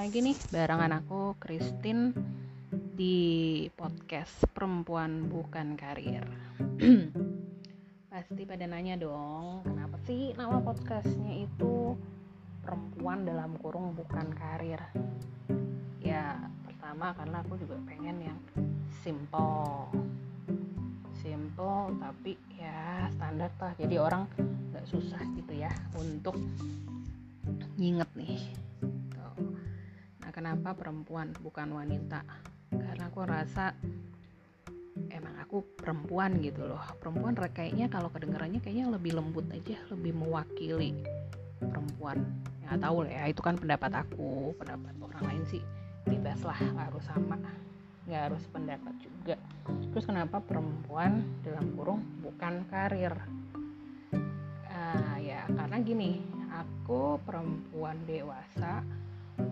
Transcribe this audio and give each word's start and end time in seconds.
lagi 0.00 0.24
nih 0.24 0.38
barengan 0.48 0.96
aku 0.96 1.36
Christine 1.36 2.16
di 2.96 3.68
podcast 3.76 4.48
Perempuan 4.48 5.28
Bukan 5.28 5.76
Karir. 5.76 6.24
Pasti 8.08 8.48
pada 8.48 8.64
nanya 8.64 8.96
dong, 8.96 9.60
kenapa 9.60 10.00
sih 10.08 10.32
nama 10.40 10.56
podcastnya 10.64 11.44
itu 11.44 12.00
Perempuan 12.64 13.28
dalam 13.28 13.60
kurung 13.60 13.92
bukan 13.92 14.32
karir? 14.40 14.80
Ya 16.00 16.48
pertama 16.64 17.12
karena 17.12 17.44
aku 17.44 17.60
juga 17.60 17.76
pengen 17.84 18.24
yang 18.24 18.40
simple, 19.04 19.84
simple 21.20 21.92
tapi 22.00 22.40
ya 22.56 23.04
standar 23.20 23.52
lah. 23.60 23.76
Jadi 23.76 24.00
orang 24.00 24.24
nggak 24.72 24.88
susah 24.88 25.20
gitu 25.36 25.60
ya 25.60 25.68
untuk 25.92 26.40
nginget 27.76 28.08
nih 28.16 28.59
kenapa 30.50 30.74
perempuan 30.74 31.30
bukan 31.46 31.78
wanita? 31.78 32.26
Karena 32.74 33.06
aku 33.06 33.22
rasa 33.22 33.70
emang 35.06 35.38
aku 35.38 35.62
perempuan 35.78 36.42
gitu 36.42 36.66
loh. 36.66 36.82
Perempuan 36.98 37.38
kayaknya 37.38 37.86
kalau 37.86 38.10
kedengarannya 38.10 38.58
kayaknya 38.58 38.90
lebih 38.90 39.14
lembut 39.14 39.46
aja 39.54 39.78
lebih 39.94 40.10
mewakili 40.10 41.06
perempuan. 41.62 42.26
Ya 42.66 42.74
tahu 42.82 43.06
lah 43.06 43.14
ya 43.14 43.24
itu 43.30 43.38
kan 43.46 43.62
pendapat 43.62 43.94
aku 43.94 44.50
pendapat 44.58 44.90
orang 44.98 45.22
lain 45.22 45.42
sih. 45.46 45.62
Bebas 46.10 46.42
lah 46.42 46.58
nggak 46.58 46.86
harus 46.90 47.04
sama 47.06 47.38
nggak 48.10 48.22
harus 48.26 48.42
pendapat 48.50 48.94
juga. 48.98 49.38
Terus 49.94 50.02
kenapa 50.02 50.42
perempuan 50.42 51.30
dalam 51.46 51.78
kurung 51.78 52.02
bukan 52.26 52.66
karir? 52.66 53.14
Uh, 54.66 55.14
ya 55.22 55.46
karena 55.46 55.78
gini 55.78 56.26
aku 56.50 57.22
perempuan 57.22 58.02
dewasa 58.02 58.82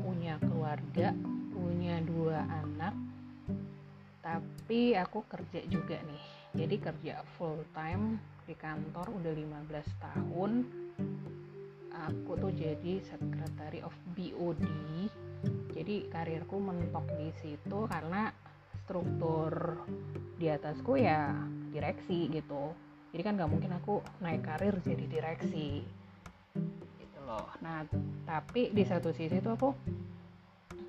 punya 0.03 0.35
keluarga 0.41 1.17
punya 1.53 2.01
dua 2.05 2.45
anak 2.49 2.95
tapi 4.19 4.93
aku 4.93 5.25
kerja 5.25 5.65
juga 5.73 5.97
nih. 6.05 6.25
Jadi 6.53 6.77
kerja 6.77 7.15
full 7.39 7.65
time 7.73 8.21
di 8.45 8.53
kantor 8.53 9.09
udah 9.09 9.33
15 9.33 10.05
tahun. 10.05 10.53
Aku 12.13 12.37
tuh 12.37 12.53
jadi 12.53 13.01
secretary 13.01 13.81
of 13.81 13.97
BOD 14.13 14.69
jadi 15.79 16.11
karirku 16.11 16.59
mentok 16.59 17.07
di 17.15 17.31
situ 17.39 17.87
karena 17.87 18.35
struktur 18.83 19.79
di 20.35 20.51
atasku 20.51 20.99
ya 20.99 21.31
direksi 21.71 22.27
gitu. 22.35 22.75
Jadi 23.15 23.23
kan 23.23 23.39
nggak 23.39 23.51
mungkin 23.51 23.73
aku 23.79 24.03
naik 24.19 24.43
karir 24.43 24.75
jadi 24.83 25.05
direksi 25.07 25.87
loh. 27.29 27.47
Nah 27.61 27.85
tapi 28.25 28.73
di 28.73 28.83
satu 28.89 29.13
sisi 29.13 29.39
tuh 29.45 29.53
aku 29.53 29.71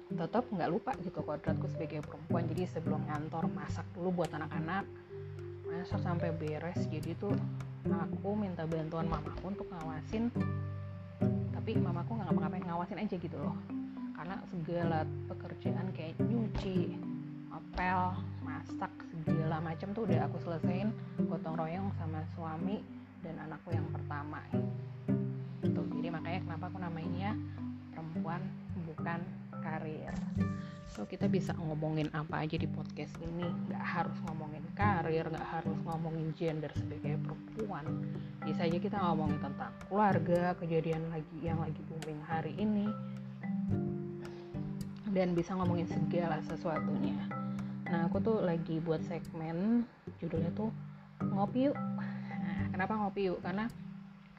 tetap 0.10 0.48
nggak 0.50 0.70
lupa 0.72 0.96
gitu 1.04 1.20
kodratku 1.22 1.68
sebagai 1.68 2.02
perempuan. 2.02 2.48
Jadi 2.48 2.64
sebelum 2.72 3.04
ngantor 3.06 3.52
masak 3.52 3.86
dulu 3.92 4.24
buat 4.24 4.32
anak-anak. 4.32 4.88
Masak 5.68 6.00
sampai 6.02 6.32
beres. 6.34 6.80
Jadi 6.88 7.14
tuh 7.20 7.36
aku 7.86 8.34
minta 8.34 8.64
bantuan 8.64 9.06
mamaku 9.12 9.52
untuk 9.52 9.68
ngawasin. 9.70 10.32
Tapi 11.52 11.72
mamaku 11.76 12.16
nggak 12.16 12.28
ngapa-ngapain 12.32 12.66
ngawasin 12.66 13.04
aja 13.04 13.16
gitu 13.20 13.38
loh. 13.38 13.56
Karena 14.16 14.36
segala 14.52 15.04
pekerjaan 15.28 15.92
kayak 15.96 16.18
nyuci 16.24 16.96
apel 17.50 18.16
masak 18.44 18.92
segala 19.24 19.62
macam 19.62 19.92
tuh 19.96 20.04
udah 20.08 20.26
aku 20.28 20.38
selesaiin 20.44 20.90
gotong 21.28 21.56
royong 21.56 21.90
sama 21.98 22.24
suami 22.36 22.82
dan 23.24 23.36
anakku 23.40 23.72
yang 23.72 23.88
pertama 23.92 24.40
so 31.00 31.08
kita 31.08 31.32
bisa 31.32 31.56
ngomongin 31.56 32.12
apa 32.12 32.44
aja 32.44 32.60
di 32.60 32.68
podcast 32.68 33.16
ini? 33.24 33.48
Nggak 33.72 33.80
harus 33.88 34.20
ngomongin 34.28 34.60
karir 34.76 35.32
nggak 35.32 35.48
harus 35.48 35.80
ngomongin 35.88 36.36
gender 36.36 36.68
sebagai 36.76 37.16
perempuan. 37.24 38.04
Bisa 38.44 38.68
aja 38.68 38.76
kita 38.76 39.00
ngomongin 39.00 39.40
tentang 39.40 39.72
keluarga 39.88 40.52
kejadian 40.60 41.08
lagi 41.08 41.38
yang 41.40 41.56
lagi 41.64 41.80
booming 41.88 42.20
hari 42.28 42.52
ini. 42.60 42.92
Dan 45.16 45.40
bisa 45.40 45.56
ngomongin 45.56 45.88
segala 45.88 46.44
sesuatunya. 46.44 47.16
Nah 47.88 48.12
aku 48.12 48.20
tuh 48.20 48.44
lagi 48.44 48.84
buat 48.84 49.00
segmen 49.08 49.88
judulnya 50.20 50.52
tuh 50.52 50.68
ngopi 51.24 51.72
yuk. 51.72 51.80
Nah, 51.80 52.76
kenapa 52.76 53.00
ngopi 53.00 53.32
yuk? 53.32 53.40
Karena 53.40 53.72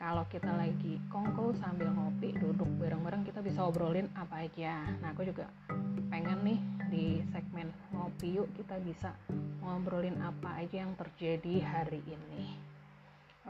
kalau 0.01 0.25
kita 0.33 0.49
lagi 0.57 0.97
kongko 1.13 1.53
sambil 1.61 1.93
ngopi 1.93 2.33
duduk 2.33 2.69
bareng-bareng 2.81 3.21
kita 3.21 3.45
bisa 3.45 3.65
obrolin 3.65 4.09
apa 4.17 4.49
aja. 4.49 4.81
Nah 5.01 5.13
aku 5.13 5.29
juga 5.29 5.45
nih 6.41 6.61
di 6.91 7.07
segmen 7.31 7.69
ngopi 7.93 8.41
yuk 8.41 8.49
kita 8.57 8.81
bisa 8.81 9.13
ngobrolin 9.61 10.17
apa 10.25 10.65
aja 10.65 10.83
yang 10.83 10.97
terjadi 10.97 11.61
hari 11.63 12.01
ini. 12.09 12.57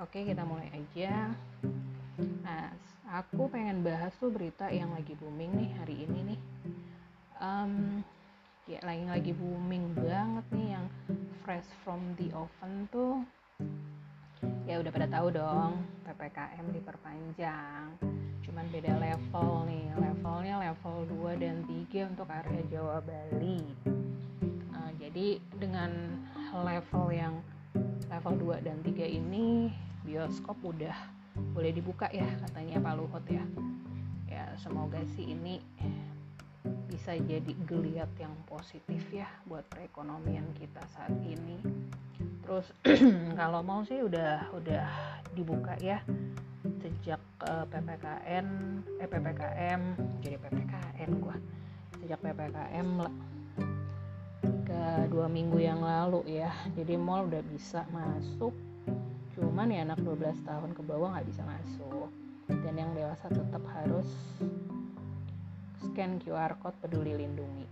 Oke 0.02 0.26
kita 0.26 0.42
mulai 0.42 0.68
aja. 0.74 1.30
Nah 2.44 2.74
aku 3.10 3.50
pengen 3.50 3.86
bahas 3.86 4.14
tuh 4.18 4.30
berita 4.30 4.68
yang 4.68 4.90
lagi 4.90 5.14
booming 5.18 5.54
nih 5.54 5.70
hari 5.78 5.96
ini 6.04 6.18
nih. 6.34 6.40
Um, 7.40 8.04
ya 8.68 8.78
lagi 8.84 9.04
lagi 9.06 9.32
booming 9.34 9.96
banget 9.96 10.46
nih 10.52 10.68
yang 10.78 10.86
fresh 11.42 11.66
from 11.82 12.14
the 12.20 12.28
oven 12.36 12.86
tuh 12.92 13.24
ya 14.64 14.78
udah 14.80 14.92
pada 14.94 15.08
tahu 15.10 15.28
dong 15.34 15.72
PPKM 16.06 16.66
diperpanjang. 16.74 17.86
Cuman 18.46 18.64
beda 18.70 18.92
level 18.98 19.66
nih 19.68 19.86
levelnya 19.98 20.54
level 20.58 20.96
2 21.22 21.42
dan 21.42 21.56
3 21.66 22.10
untuk 22.10 22.28
area 22.30 22.62
Jawa 22.70 22.98
Bali. 23.02 23.62
Uh, 24.74 24.90
jadi 24.98 25.38
dengan 25.58 25.90
level 26.50 27.06
yang 27.14 27.34
level 28.10 28.58
2 28.58 28.66
dan 28.66 28.78
3 28.82 29.06
ini 29.06 29.70
bioskop 30.02 30.58
udah 30.66 30.96
boleh 31.54 31.70
dibuka 31.70 32.10
ya 32.10 32.26
katanya 32.48 32.82
Pak 32.82 32.94
Luhut 32.98 33.24
ya. 33.30 33.44
Ya 34.30 34.44
semoga 34.58 34.98
sih 35.18 35.34
ini 35.34 35.62
bisa 36.90 37.14
jadi 37.16 37.52
geliat 37.64 38.10
yang 38.18 38.34
positif 38.44 39.00
ya 39.14 39.30
buat 39.46 39.64
perekonomian 39.70 40.44
kita 40.58 40.82
saat 40.90 41.14
ini 41.22 41.56
terus 42.44 42.66
kalau 43.40 43.60
mau 43.64 43.80
sih 43.84 44.00
udah 44.02 44.50
udah 44.54 44.86
dibuka 45.34 45.76
ya. 45.80 46.02
Sejak 46.80 47.20
uh, 47.44 47.64
ppkn 47.68 48.46
eh 49.00 49.08
ppkm 49.08 49.80
jadi 50.20 50.36
ppkn 50.36 51.10
gua. 51.20 51.36
Sejak 52.00 52.20
ppkm 52.20 52.88
ke 54.64 54.82
dua 55.12 55.26
minggu 55.28 55.58
yang 55.60 55.80
lalu 55.80 56.40
ya. 56.40 56.52
Jadi 56.76 56.96
mall 56.96 57.28
udah 57.28 57.42
bisa 57.44 57.84
masuk. 57.92 58.52
Cuman 59.36 59.72
ya 59.72 59.88
anak 59.88 60.04
12 60.04 60.44
tahun 60.44 60.70
ke 60.76 60.82
bawah 60.84 61.16
nggak 61.16 61.28
bisa 61.28 61.42
masuk. 61.46 62.08
Dan 62.50 62.74
yang 62.76 62.90
dewasa 62.92 63.30
tetap 63.30 63.62
harus 63.72 64.08
scan 65.80 66.20
QR 66.20 66.54
code 66.60 66.76
peduli 66.82 67.16
lindungi. 67.16 67.66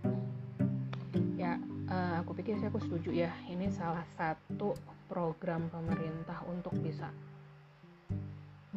Ya 1.37 1.61
uh, 1.89 2.21
aku 2.21 2.37
pikir 2.37 2.55
sih 2.61 2.69
aku 2.69 2.79
setuju 2.79 3.09
ya 3.11 3.31
ini 3.49 3.67
salah 3.73 4.05
satu 4.15 4.77
program 5.09 5.67
pemerintah 5.73 6.45
untuk 6.45 6.77
bisa 6.79 7.09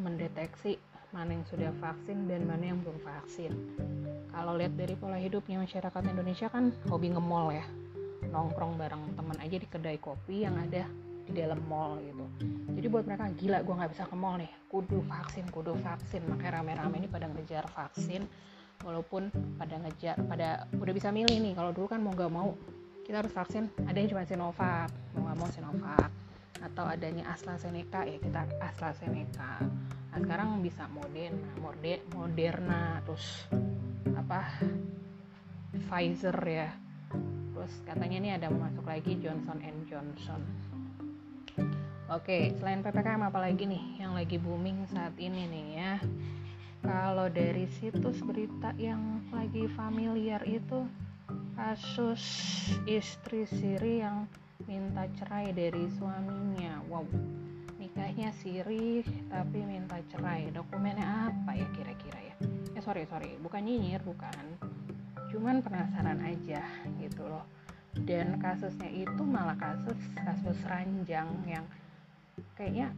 mendeteksi 0.01 0.81
mana 1.13 1.37
yang 1.37 1.45
sudah 1.45 1.69
vaksin 1.77 2.25
dan 2.25 2.49
mana 2.49 2.73
yang 2.73 2.81
belum 2.81 2.97
vaksin. 3.05 3.53
Kalau 4.33 4.57
lihat 4.57 4.73
dari 4.73 4.97
pola 4.97 5.21
hidupnya 5.21 5.61
masyarakat 5.61 6.01
Indonesia 6.09 6.49
kan 6.49 6.73
hobi 6.89 7.13
nge-mall 7.13 7.53
ya. 7.53 7.61
Nongkrong 8.33 8.81
bareng 8.81 9.13
teman 9.13 9.37
aja 9.37 9.61
di 9.61 9.67
kedai 9.69 10.01
kopi 10.01 10.41
yang 10.41 10.57
ada 10.57 10.89
di 11.23 11.31
dalam 11.37 11.61
mall 11.69 12.01
gitu. 12.01 12.25
Jadi 12.73 12.87
buat 12.89 13.05
mereka 13.05 13.29
gila 13.37 13.61
gue 13.61 13.75
nggak 13.77 13.91
bisa 13.93 14.09
ke 14.09 14.15
mall 14.17 14.41
nih. 14.41 14.49
Kudu 14.73 15.05
vaksin 15.05 15.45
kudu 15.53 15.77
vaksin. 15.85 16.25
Makanya 16.25 16.65
rame-rame 16.65 17.05
ini 17.05 17.07
pada 17.07 17.29
ngejar 17.29 17.69
vaksin 17.69 18.25
walaupun 18.81 19.29
pada 19.61 19.77
ngejar 19.85 20.17
pada 20.25 20.65
udah 20.73 20.93
bisa 20.97 21.13
milih 21.13 21.37
nih. 21.37 21.53
Kalau 21.53 21.69
dulu 21.77 21.93
kan 21.93 22.01
mau 22.01 22.09
nggak 22.09 22.31
mau 22.33 22.57
kita 23.03 23.19
harus 23.21 23.35
vaksin. 23.35 23.67
Ada 23.83 23.99
yang 23.99 24.09
cuma 24.15 24.23
Sinovac 24.23 24.89
mau 25.13 25.27
nggak 25.27 25.37
mau 25.37 25.49
Sinovac. 25.51 26.11
Atau 26.63 26.87
adanya 26.87 27.27
AstraZeneca 27.35 28.07
ya 28.07 28.17
kita 28.23 28.47
AstraZeneca. 28.63 29.59
Nah 30.13 30.19
sekarang 30.23 30.63
bisa 30.63 30.87
Moderna 30.87 31.51
Morde, 31.59 31.99
Moderna 32.15 33.03
terus 33.03 33.45
apa 34.15 34.47
Pfizer 35.75 36.37
ya. 36.47 36.71
Terus 37.53 37.73
katanya 37.83 38.17
ini 38.17 38.29
ada 38.31 38.47
masuk 38.47 38.87
lagi 38.87 39.19
Johnson 39.19 39.59
and 39.59 39.83
Johnson. 39.91 40.41
Oke, 42.11 42.51
selain 42.59 42.83
PPKM 42.83 43.27
apa 43.27 43.39
lagi 43.39 43.63
nih 43.63 44.03
yang 44.03 44.13
lagi 44.15 44.37
booming 44.39 44.85
saat 44.91 45.15
ini 45.19 45.49
nih 45.49 45.65
ya? 45.75 45.93
kalau 46.83 47.31
dari 47.31 47.63
situs 47.79 48.19
berita 48.19 48.75
yang 48.75 49.23
lagi 49.31 49.71
familiar 49.71 50.43
itu 50.43 50.83
kasus 51.53 52.21
istri 52.89 53.45
Siri 53.45 54.01
yang 54.01 54.25
minta 54.65 55.05
cerai 55.17 55.53
dari 55.53 55.85
suaminya. 55.97 56.81
Wow 56.89 57.05
nikahnya 57.93 58.33
Siri 58.41 59.05
tapi 59.29 59.61
minta 59.61 60.01
cerai. 60.09 60.49
Dokumennya 60.49 61.29
apa 61.29 61.53
ya 61.53 61.67
kira-kira 61.77 62.19
ya? 62.19 62.35
Eh 62.73 62.81
sorry 62.81 63.05
sorry. 63.05 63.37
Bukan 63.37 63.61
nyinyir 63.61 64.01
bukan. 64.01 64.57
Cuman 65.29 65.61
penasaran 65.61 66.17
aja 66.25 66.65
gitu 66.97 67.29
loh. 67.29 67.45
Dan 67.93 68.41
kasusnya 68.41 68.89
itu 68.89 69.21
malah 69.21 69.53
kasus 69.53 69.99
kasus 70.17 70.57
ranjang 70.65 71.29
yang 71.45 71.61
kayaknya 72.57 72.89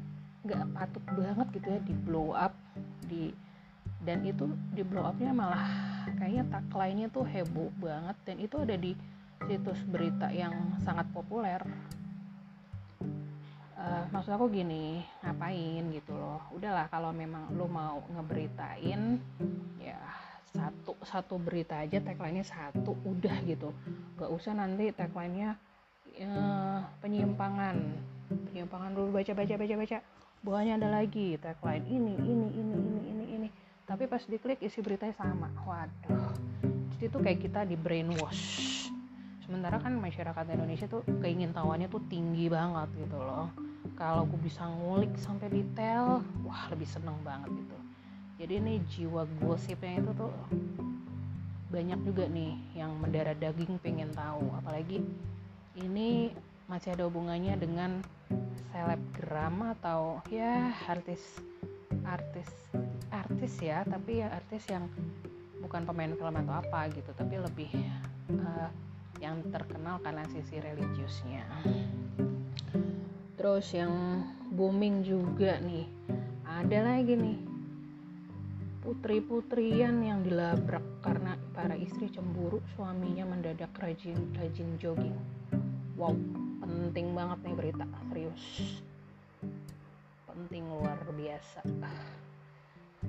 nggak 0.48 0.64
patut 0.72 1.04
banget 1.12 1.48
gitu 1.60 1.68
ya 1.68 1.80
di 1.84 1.94
blow 2.08 2.32
up 2.32 2.56
di 3.04 3.36
dan 4.06 4.22
itu 4.22 4.46
di 4.72 4.86
blow 4.86 5.02
upnya 5.02 5.34
malah 5.34 5.66
kayaknya 6.14 6.46
tagline-nya 6.54 7.08
tuh 7.10 7.26
heboh 7.26 7.74
banget. 7.82 8.18
Dan 8.22 8.38
itu 8.38 8.56
ada 8.62 8.78
di 8.78 8.94
situs 9.50 9.82
berita 9.90 10.30
yang 10.30 10.54
sangat 10.86 11.10
populer. 11.10 11.60
Uh, 13.76 14.08
maksud 14.10 14.32
aku 14.34 14.48
gini 14.54 15.04
ngapain 15.26 15.84
gitu 15.92 16.14
loh. 16.14 16.42
Udahlah 16.54 16.88
kalau 16.88 17.12
memang 17.12 17.50
lo 17.58 17.68
mau 17.68 18.00
ngeberitain 18.14 19.20
ya 19.82 20.00
satu 20.56 20.96
satu 21.04 21.36
berita 21.36 21.84
aja 21.84 22.00
tagline-nya 22.00 22.46
satu 22.46 22.96
udah 23.04 23.36
gitu. 23.44 23.74
Gak 24.16 24.32
usah 24.32 24.56
nanti 24.56 24.94
tagline-nya 24.94 25.58
uh, 26.22 26.80
penyimpangan. 27.02 27.76
Penyimpangan 28.54 28.92
dulu 28.96 29.20
baca 29.20 29.34
baca 29.34 29.54
baca 29.58 29.76
baca. 29.76 29.98
Bawahnya 30.46 30.78
ada 30.78 30.90
lagi 31.02 31.42
tagline 31.42 31.86
ini 31.90 32.14
ini 32.22 32.48
ini 32.54 32.78
ini 32.78 33.00
ini 33.12 33.25
tapi 33.86 34.10
pas 34.10 34.22
diklik 34.26 34.60
isi 34.66 34.82
beritanya 34.82 35.14
sama. 35.18 35.50
Waduh. 35.62 36.34
Jadi 36.98 37.06
tuh 37.10 37.22
kayak 37.22 37.40
kita 37.46 37.62
di 37.70 37.78
brainwash. 37.78 38.90
Sementara 39.46 39.78
kan 39.78 39.94
masyarakat 40.02 40.46
Indonesia 40.58 40.90
tuh 40.90 41.06
keingin 41.22 41.54
tahuannya 41.54 41.86
tuh 41.86 42.02
tinggi 42.10 42.50
banget 42.50 42.90
gitu 42.98 43.18
loh. 43.22 43.54
Kalau 43.94 44.26
gue 44.26 44.42
bisa 44.42 44.66
ngulik 44.66 45.14
sampai 45.22 45.54
detail 45.54 46.26
wah 46.42 46.66
lebih 46.74 46.90
seneng 46.90 47.16
banget 47.22 47.54
gitu. 47.54 47.78
Jadi 48.42 48.54
ini 48.58 48.74
jiwa 48.90 49.24
gosipnya 49.40 50.02
itu 50.02 50.12
tuh 50.18 50.34
banyak 51.70 52.00
juga 52.02 52.26
nih 52.26 52.58
yang 52.74 52.98
mendarah 52.98 53.38
daging 53.38 53.78
pengen 53.86 54.10
tahu. 54.18 54.50
Apalagi 54.58 55.06
ini 55.78 56.34
masih 56.66 56.98
ada 56.98 57.06
hubungannya 57.06 57.54
dengan 57.62 58.02
selebgram 58.74 59.78
atau 59.78 60.26
ya 60.34 60.74
artis 60.90 61.22
artis 62.02 62.50
artis 63.24 63.56
ya 63.64 63.88
tapi 63.88 64.20
ya 64.20 64.28
artis 64.36 64.68
yang 64.68 64.92
bukan 65.64 65.88
pemain 65.88 66.12
film 66.12 66.36
atau 66.36 66.56
apa 66.60 66.92
gitu 66.92 67.10
tapi 67.16 67.40
lebih 67.40 67.72
uh, 68.36 68.70
yang 69.24 69.40
terkenal 69.48 70.04
karena 70.04 70.28
sisi 70.28 70.60
religiusnya. 70.60 71.48
Terus 73.40 73.72
yang 73.72 74.26
booming 74.52 75.06
juga 75.06 75.60
nih 75.64 75.88
ada 76.44 76.80
lagi 76.84 77.16
nih 77.16 77.40
putri-putrian 78.84 79.98
yang 80.04 80.22
dilabrak 80.22 80.84
karena 81.02 81.40
para 81.58 81.74
istri 81.74 82.06
cemburu 82.14 82.62
suaminya 82.78 83.26
mendadak 83.26 83.74
rajin 83.80 84.18
rajin 84.38 84.78
jogging. 84.78 85.18
Wow 85.96 86.14
penting 86.66 87.12
banget 87.16 87.40
nih 87.46 87.56
berita 87.56 87.86
serius. 88.10 88.44
Penting 90.28 90.64
luar 90.70 91.00
biasa 91.16 91.64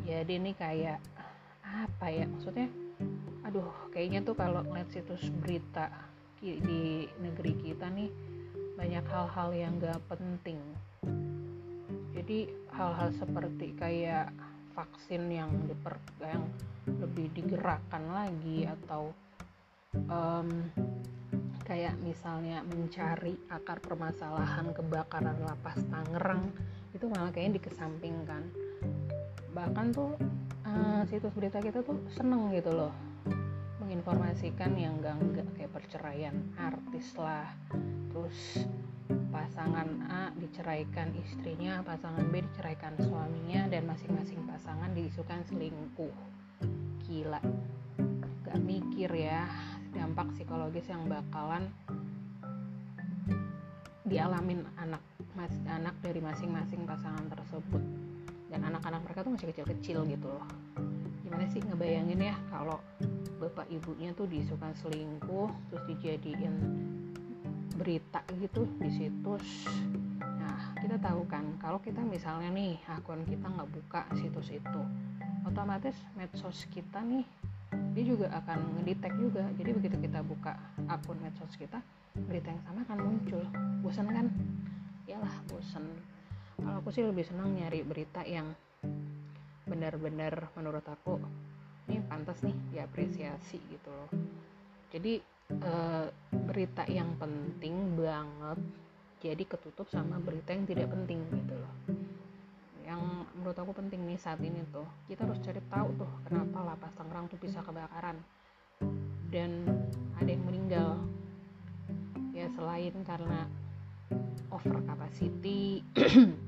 jadi 0.04 0.32
ini 0.36 0.52
kayak 0.52 1.00
apa 1.62 2.06
ya 2.10 2.28
maksudnya? 2.28 2.68
Aduh 3.46 3.70
kayaknya 3.94 4.20
tuh 4.26 4.36
kalau 4.36 4.60
ngeliat 4.66 4.90
situs 4.90 5.30
berita 5.40 5.88
di 6.42 7.08
negeri 7.22 7.52
kita 7.62 7.88
nih 7.88 8.10
banyak 8.76 9.04
hal-hal 9.08 9.48
yang 9.56 9.72
gak 9.80 10.02
penting. 10.12 10.60
Jadi 12.12 12.50
hal-hal 12.76 13.08
seperti 13.16 13.72
kayak 13.72 14.32
vaksin 14.76 15.32
yang 15.32 15.48
diper 15.64 15.96
yang 16.20 16.44
lebih 16.86 17.32
digerakkan 17.32 18.04
lagi 18.12 18.68
atau 18.68 19.10
um, 20.12 20.48
kayak 21.64 21.96
misalnya 22.04 22.62
mencari 22.62 23.34
akar 23.50 23.80
permasalahan 23.82 24.70
kebakaran 24.70 25.40
lapas 25.42 25.80
Tangerang 25.88 26.52
itu 26.94 27.08
malah 27.10 27.32
kayaknya 27.32 27.58
dikesampingkan 27.58 28.65
bahkan 29.56 29.88
tuh 29.88 30.12
uh, 30.68 31.00
situs 31.08 31.32
berita 31.32 31.64
kita 31.64 31.80
tuh 31.80 31.96
seneng 32.12 32.52
gitu 32.52 32.76
loh. 32.76 32.92
Menginformasikan 33.80 34.76
yang 34.76 35.00
enggak 35.00 35.16
enggak 35.16 35.48
kayak 35.56 35.72
perceraian 35.72 36.36
artis 36.60 37.16
lah. 37.16 37.48
Terus 38.12 38.68
pasangan 39.32 39.88
A 40.12 40.28
diceraikan 40.36 41.16
istrinya 41.16 41.80
pasangan 41.80 42.28
B 42.28 42.44
diceraikan 42.44 43.00
suaminya 43.00 43.64
dan 43.72 43.88
masing-masing 43.88 44.44
pasangan 44.44 44.92
diisukan 44.92 45.40
selingkuh. 45.48 46.12
Gila. 47.08 47.40
Gak 48.44 48.60
mikir 48.60 49.08
ya 49.08 49.48
dampak 49.96 50.36
psikologis 50.36 50.84
yang 50.92 51.08
bakalan 51.08 51.72
dialamin 54.04 54.62
anak 54.78 55.02
mas 55.34 55.50
anak 55.66 55.96
dari 55.98 56.22
masing-masing 56.22 56.86
pasangan 56.86 57.26
tersebut 57.26 57.82
dan 58.56 58.72
anak-anak 58.72 59.04
mereka 59.04 59.20
tuh 59.20 59.36
masih 59.36 59.52
kecil-kecil 59.52 60.08
gitu 60.08 60.32
loh. 60.32 60.48
Gimana 61.20 61.44
sih 61.52 61.60
ngebayangin 61.60 62.24
ya 62.24 62.32
kalau 62.48 62.80
bapak 63.36 63.68
ibunya 63.68 64.16
tuh 64.16 64.24
diisukan 64.24 64.72
selingkuh 64.80 65.52
terus 65.68 65.84
dijadiin 65.92 66.56
berita 67.76 68.24
gitu 68.40 68.64
di 68.80 68.88
situs? 68.88 69.68
Nah 70.24 70.72
kita 70.80 70.96
tahu 70.96 71.28
kan 71.28 71.44
kalau 71.60 71.76
kita 71.84 72.00
misalnya 72.00 72.48
nih 72.48 72.80
akun 72.88 73.28
kita 73.28 73.44
nggak 73.44 73.68
buka 73.68 74.08
situs 74.16 74.48
itu 74.48 74.80
otomatis 75.44 75.92
medsos 76.16 76.64
kita 76.72 77.04
nih 77.04 77.28
dia 77.92 78.04
juga 78.08 78.32
akan 78.40 78.80
ngedetect 78.80 79.20
juga. 79.20 79.44
Jadi 79.60 79.70
begitu 79.76 79.96
kita 80.00 80.24
buka 80.24 80.56
akun 80.88 81.20
medsos 81.20 81.52
kita 81.60 81.84
berita 82.24 82.48
yang 82.48 82.62
sama 82.64 82.80
akan 82.88 82.98
muncul. 83.04 83.44
Bosan 83.84 84.08
kan? 84.08 84.32
Iyalah 85.04 85.44
bosan 85.52 86.15
aku 86.86 86.94
sih 86.94 87.02
lebih 87.02 87.26
senang 87.26 87.50
nyari 87.50 87.82
berita 87.82 88.22
yang 88.22 88.54
benar-benar 89.66 90.54
menurut 90.54 90.86
aku 90.86 91.18
ini 91.90 91.98
pantas 92.06 92.38
nih 92.46 92.54
diapresiasi 92.70 93.58
gitu 93.58 93.90
loh. 93.90 94.06
Jadi 94.94 95.18
e, 95.50 95.74
berita 96.46 96.86
yang 96.86 97.18
penting 97.18 97.98
banget 97.98 98.62
jadi 99.18 99.42
ketutup 99.50 99.90
sama 99.90 100.22
berita 100.22 100.54
yang 100.54 100.62
tidak 100.62 100.86
penting 100.94 101.26
gitu 101.34 101.58
loh. 101.58 101.74
Yang 102.86 103.02
menurut 103.34 103.58
aku 103.66 103.72
penting 103.82 104.06
nih 104.06 104.22
saat 104.22 104.38
ini 104.38 104.62
tuh 104.70 104.86
kita 105.10 105.26
harus 105.26 105.42
cari 105.42 105.58
tahu 105.66 105.90
tuh 105.98 106.10
kenapa 106.30 106.70
lapas 106.70 106.94
Tangerang 106.94 107.26
tuh 107.26 107.42
bisa 107.42 107.66
kebakaran 107.66 108.14
dan 109.34 109.66
ada 110.22 110.30
yang 110.30 110.44
meninggal. 110.46 111.02
Ya 112.30 112.46
selain 112.54 112.94
karena 113.02 113.50
over 114.54 114.78
capacity 114.86 115.82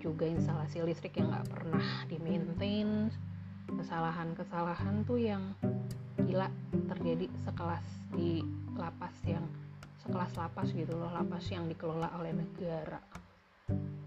juga 0.00 0.24
instalasi 0.24 0.80
listrik 0.80 1.20
yang 1.20 1.28
nggak 1.28 1.48
pernah 1.52 1.86
di 2.08 2.16
maintain 2.16 3.12
kesalahan-kesalahan 3.68 5.04
tuh 5.04 5.20
yang 5.20 5.54
gila 6.24 6.48
terjadi 6.90 7.28
sekelas 7.44 7.84
di 8.16 8.42
lapas 8.74 9.14
yang 9.28 9.44
sekelas 10.00 10.32
lapas 10.34 10.72
gitu 10.72 10.96
loh 10.96 11.12
lapas 11.12 11.44
yang 11.52 11.68
dikelola 11.68 12.08
oleh 12.16 12.32
negara. 12.32 12.98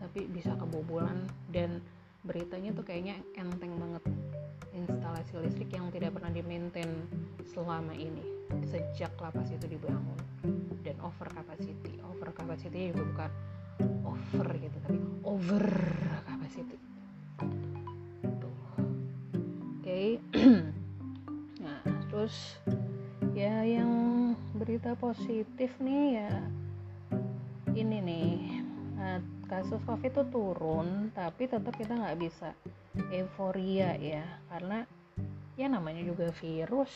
Tapi 0.02 0.28
bisa 0.28 0.58
kebobolan 0.58 1.30
dan 1.54 1.80
beritanya 2.26 2.74
tuh 2.76 2.84
kayaknya 2.84 3.22
enteng 3.38 3.78
banget. 3.78 4.04
Instalasi 4.74 5.38
listrik 5.38 5.72
yang 5.78 5.94
tidak 5.94 6.18
pernah 6.18 6.34
di 6.34 6.42
maintain 6.42 6.90
selama 7.54 7.94
ini 7.94 8.26
sejak 8.68 9.14
lapas 9.22 9.54
itu 9.54 9.70
dibangun. 9.70 10.18
Dan 10.82 10.98
over 11.00 11.30
capacity. 11.30 12.02
Over 12.04 12.34
capacity 12.36 12.92
juga 12.92 13.06
bukan 13.06 13.32
over 14.04 14.48
gitu 14.60 14.78
tapi 14.84 15.00
over 15.24 15.66
capacity. 16.28 16.78
Tuh 18.40 18.48
oke. 18.48 18.84
Okay. 19.82 20.20
nah 21.64 21.82
terus 22.12 22.60
ya 23.34 23.66
yang 23.66 23.92
berita 24.54 24.94
positif 25.00 25.74
nih 25.82 26.22
ya 26.22 26.34
ini 27.74 27.98
nih. 28.00 28.38
Nah, 28.94 29.20
kasus 29.50 29.82
covid 29.84 30.14
itu 30.14 30.24
turun 30.32 31.10
tapi 31.12 31.50
tetap 31.50 31.74
kita 31.76 31.98
nggak 31.98 32.20
bisa 32.22 32.54
euforia 33.10 33.98
ya 33.98 34.24
karena 34.54 34.86
ya 35.58 35.68
namanya 35.70 36.06
juga 36.06 36.30
virus 36.38 36.94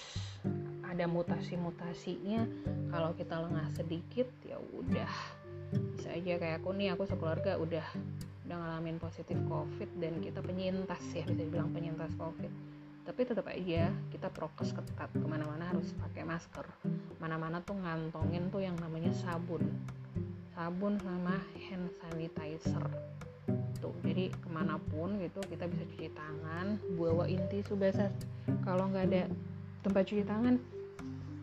ada 0.88 1.06
mutasi-mutasinya. 1.06 2.48
Kalau 2.90 3.12
kita 3.14 3.36
lengah 3.44 3.68
sedikit 3.76 4.26
ya 4.48 4.58
udah 4.58 5.12
bisa 5.72 6.10
aja 6.16 6.40
kayak 6.40 6.64
aku 6.64 6.72
nih 6.76 6.96
aku 6.96 7.04
sekeluarga 7.04 7.60
udah 7.60 7.84
udah 8.48 8.58
ngalamin 8.64 8.96
positif 8.96 9.36
covid 9.52 9.92
dan 10.00 10.24
kita 10.24 10.40
penyintas 10.40 11.04
ya 11.12 11.28
bisa 11.28 11.44
dibilang 11.44 11.68
penyintas 11.76 12.16
covid. 12.16 12.48
Tapi 13.04 13.22
tetap 13.24 13.48
aja 13.52 13.92
kita 14.12 14.28
prokes 14.32 14.72
ketat. 14.72 15.12
Ke 15.12 15.28
mana-mana 15.28 15.68
harus 15.68 15.92
pakai 16.00 16.24
masker. 16.24 16.64
Mana-mana 17.20 17.60
tuh 17.64 17.76
ngantongin 17.76 18.48
tuh 18.48 18.64
yang 18.64 18.76
namanya 18.80 19.12
sabun. 19.16 19.64
Sabun 20.56 20.96
sama 21.04 21.40
hand 21.60 21.92
sanitizer. 22.00 22.84
Tuh 23.84 23.96
jadi 24.04 24.32
ke 24.32 24.48
mana 24.48 24.80
pun 24.80 25.20
gitu 25.20 25.44
kita 25.44 25.68
bisa 25.68 25.84
cuci 25.84 26.08
tangan 26.16 26.80
bawa 26.96 27.28
inti 27.28 27.60
tisu 27.60 27.76
basah. 27.76 28.12
Kalau 28.64 28.88
nggak 28.92 29.12
ada 29.12 29.24
tempat 29.84 30.04
cuci 30.08 30.24
tangan 30.24 30.56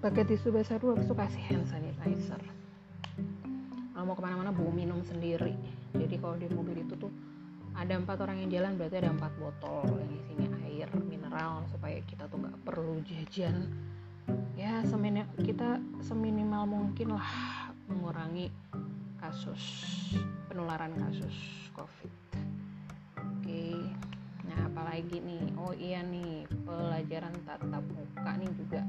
pakai 0.05 0.25
tisu 0.25 0.53
basah 0.53 0.77
dulu 0.77 1.01
itu 1.01 1.17
kasih 1.17 1.43
hand 1.49 1.65
sanitizer 1.69 2.41
kalau 3.95 4.11
mau 4.11 4.19
ke 4.19 4.23
mana-mana 4.27 4.51
bawa 4.51 4.75
minum 4.75 4.99
sendiri. 5.07 5.55
Jadi 5.95 6.19
kalau 6.19 6.35
di 6.35 6.51
mobil 6.51 6.83
itu 6.83 6.99
tuh 6.99 7.15
ada 7.79 7.95
empat 7.95 8.19
orang 8.27 8.43
yang 8.43 8.51
jalan 8.51 8.75
berarti 8.75 8.99
ada 8.99 9.15
empat 9.15 9.33
botol 9.39 9.87
yang 10.03 10.11
isinya 10.11 10.51
air 10.67 10.91
mineral 11.07 11.63
supaya 11.71 12.03
kita 12.03 12.27
tuh 12.27 12.43
nggak 12.43 12.59
perlu 12.67 12.99
jajan. 13.07 13.71
Ya 14.59 14.83
seminim, 14.83 15.31
kita 15.39 15.79
seminimal 16.03 16.67
mungkin 16.67 17.15
lah 17.15 17.31
mengurangi 17.87 18.51
kasus 19.23 19.63
penularan 20.51 20.91
kasus 20.99 21.35
covid. 21.79 22.11
Oke 23.15 23.79
nah 24.45 24.69
apalagi 24.69 25.23
nih? 25.23 25.55
Oh 25.55 25.73
iya 25.73 26.03
nih 26.03 26.51
pelajaran 26.67 27.33
tatap 27.47 27.85
muka 27.95 28.33
nih 28.37 28.51
juga 28.59 28.83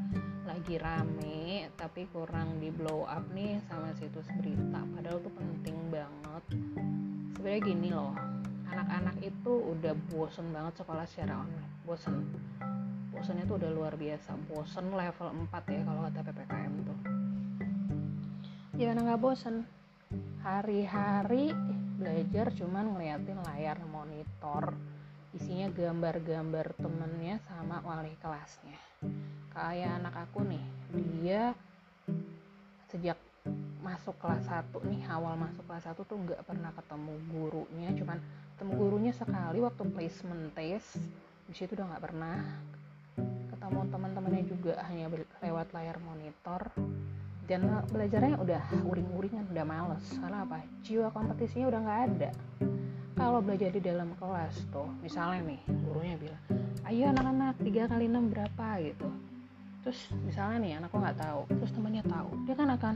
lagi 0.55 0.79
rame 0.79 1.67
tapi 1.75 2.07
kurang 2.15 2.63
di 2.63 2.71
blow 2.71 3.03
up 3.03 3.27
nih 3.35 3.59
sama 3.67 3.91
situs 3.99 4.23
berita. 4.39 4.87
Padahal 4.87 5.19
tuh 5.19 5.35
penting 5.35 5.75
banget. 5.91 6.43
Sebenarnya 7.35 7.59
gini 7.59 7.89
loh 7.91 8.15
anak-anak 8.71 9.19
itu 9.19 9.51
udah 9.51 9.91
bosen 10.07 10.55
banget 10.55 10.79
sekolah 10.79 11.03
secara 11.11 11.43
online. 11.43 11.71
Bosen. 11.83 12.23
Bosennya 13.11 13.43
tuh 13.51 13.59
udah 13.59 13.71
luar 13.75 13.99
biasa. 13.99 14.31
Bosen 14.47 14.95
level 14.95 15.27
4 15.43 15.75
ya 15.75 15.81
kalau 15.83 16.01
kata 16.07 16.19
PPKM 16.23 16.73
tuh. 16.87 16.99
Jangan 18.79 18.97
nggak 19.11 19.19
bosen? 19.19 19.67
Hari-hari 20.39 21.51
belajar 21.99 22.55
cuman 22.55 22.95
ngeliatin 22.95 23.43
layar 23.43 23.75
monitor 23.91 24.71
isinya 25.35 25.67
gambar-gambar 25.67 26.79
temennya 26.79 27.43
sama 27.43 27.83
wali 27.83 28.15
kelasnya. 28.23 28.79
Kayak 29.51 29.99
anak 29.99 30.15
aku 30.27 30.47
nih 30.47 30.63
dia 30.95 31.51
sejak 32.87 33.19
masuk 33.83 34.15
kelas 34.17 34.47
1 34.47 34.71
nih 34.87 35.03
awal 35.11 35.35
masuk 35.35 35.67
kelas 35.67 35.85
1 35.91 36.07
tuh 36.07 36.17
nggak 36.17 36.41
pernah 36.47 36.71
ketemu 36.73 37.13
gurunya 37.29 37.89
cuman 37.93 38.17
ketemu 38.55 38.71
gurunya 38.79 39.11
sekali 39.11 39.59
waktu 39.59 39.83
placement 39.91 40.55
test. 40.55 40.95
Di 41.45 41.53
situ 41.53 41.75
udah 41.75 41.93
nggak 41.93 42.03
pernah 42.03 42.39
ketemu 43.51 43.79
teman-temannya 43.91 44.43
juga 44.47 44.73
hanya 44.87 45.11
lewat 45.43 45.67
layar 45.75 45.99
monitor. 45.99 46.71
Dan 47.45 47.69
belajarnya 47.93 48.41
udah 48.41 48.63
uring-uringan 48.89 49.45
udah 49.53 49.65
males. 49.69 50.01
Karena 50.17 50.41
apa? 50.49 50.65
Jiwa 50.81 51.13
kompetisinya 51.13 51.69
udah 51.69 51.79
nggak 51.85 52.01
ada 52.09 52.31
kalau 53.15 53.39
belajar 53.39 53.71
di 53.71 53.79
dalam 53.79 54.11
kelas 54.19 54.67
tuh 54.69 54.91
misalnya 54.99 55.55
nih 55.55 55.59
gurunya 55.87 56.15
bilang 56.19 56.41
ayo 56.85 57.09
anak-anak 57.09 57.55
tiga 57.63 57.89
kali 57.89 58.05
enam 58.05 58.29
berapa? 58.29 58.67
gitu. 58.83 59.09
Terus 59.81 59.99
misalnya 60.21 60.57
nih 60.61 60.71
anakku 60.77 60.97
nggak 60.99 61.17
tahu 61.17 61.41
terus 61.49 61.71
temannya 61.73 62.03
tahu 62.05 62.29
dia 62.45 62.55
kan 62.59 62.69
akan 62.75 62.95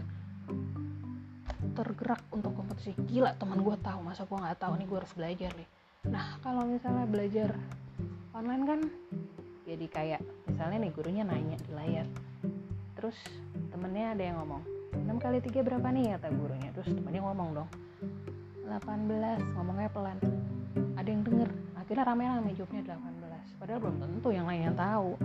tergerak 1.73 2.21
untuk 2.35 2.51
kompetisi. 2.53 2.91
Gila 3.07 3.33
teman 3.39 3.63
gue 3.63 3.75
tahu 3.79 3.99
masa 4.03 4.27
gue 4.27 4.38
nggak 4.38 4.59
tahu? 4.59 4.73
Nih 4.75 4.85
gue 4.85 4.97
harus 4.99 5.13
belajar 5.15 5.51
nih. 5.55 5.67
Nah 6.11 6.38
kalau 6.43 6.67
misalnya 6.67 7.05
belajar 7.07 7.49
online 8.35 8.63
kan 8.67 8.79
jadi 9.63 9.85
kayak 9.88 10.21
misalnya 10.51 10.77
nih 10.83 10.91
gurunya 10.91 11.23
nanya 11.23 11.57
di 11.61 11.71
layar 11.73 12.07
terus 12.97 13.15
temennya 13.71 14.11
ada 14.11 14.23
yang 14.27 14.38
ngomong 14.43 14.61
6 14.91 15.23
kali 15.23 15.39
3 15.39 15.63
berapa 15.63 15.88
nih? 15.88 16.19
kata 16.19 16.27
gurunya. 16.35 16.69
Terus 16.75 16.91
temennya 16.91 17.23
ngomong 17.23 17.49
dong 17.63 17.69
18 18.69 19.57
ngomongnya 19.57 19.89
pelan 19.89 20.17
ada 20.93 21.09
yang 21.09 21.25
denger 21.25 21.49
akhirnya 21.73 22.03
rame-rame 22.05 22.53
jawabnya 22.53 22.93
18 22.93 23.57
padahal 23.57 23.79
belum 23.81 23.97
tentu 23.97 24.29
yang 24.29 24.45
lainnya 24.45 24.73
tahu 24.77 25.17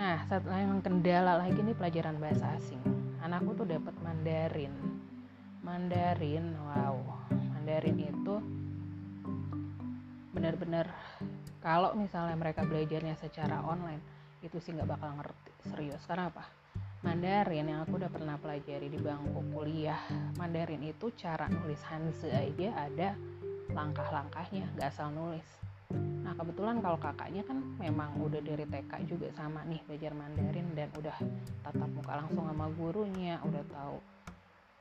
Nah, 0.00 0.16
satu 0.24 0.48
yang 0.48 0.80
kendala 0.80 1.36
lagi 1.36 1.60
nih 1.60 1.76
pelajaran 1.76 2.16
bahasa 2.16 2.56
asing. 2.56 2.80
Anakku 3.20 3.52
tuh 3.52 3.68
dapat 3.68 3.92
Mandarin. 4.00 4.72
Mandarin, 5.60 6.56
wow. 6.56 6.96
Mandarin 7.52 8.00
itu 8.00 8.40
benar-benar 10.32 10.88
kalau 11.60 11.92
misalnya 11.92 12.32
mereka 12.32 12.64
belajarnya 12.64 13.12
secara 13.20 13.60
online 13.60 14.00
itu 14.40 14.56
sih 14.56 14.72
nggak 14.72 14.88
bakal 14.88 15.12
ngerti 15.20 15.52
serius 15.68 16.00
karena 16.08 16.32
apa 16.32 16.48
Mandarin 17.00 17.64
yang 17.64 17.80
aku 17.88 17.96
udah 17.96 18.12
pernah 18.12 18.36
pelajari 18.36 18.92
di 18.92 19.00
bangku 19.00 19.40
kuliah. 19.56 20.04
Mandarin 20.36 20.84
itu 20.84 21.08
cara 21.16 21.48
nulis 21.48 21.80
Hanzi 21.88 22.28
aja 22.28 22.76
ada 22.76 23.16
langkah-langkahnya 23.72 24.68
nggak 24.76 24.88
asal 24.92 25.08
nulis. 25.08 25.46
Nah 25.96 26.36
kebetulan 26.36 26.84
kalau 26.84 27.00
kakaknya 27.00 27.40
kan 27.48 27.58
memang 27.80 28.20
udah 28.20 28.44
dari 28.44 28.68
TK 28.68 28.92
juga 29.08 29.32
sama 29.32 29.64
nih 29.64 29.80
belajar 29.88 30.12
Mandarin 30.12 30.68
dan 30.76 30.92
udah 30.92 31.16
tatap 31.64 31.90
muka 31.90 32.12
langsung 32.20 32.44
sama 32.44 32.66
gurunya, 32.76 33.40
udah 33.48 33.64
tahu 33.72 33.96